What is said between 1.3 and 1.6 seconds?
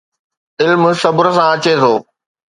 سان